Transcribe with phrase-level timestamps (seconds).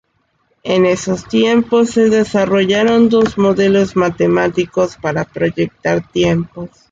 [0.63, 6.71] En esos tiempos, se desarrollaron dos modelos matemáticos para proyectar tiempos.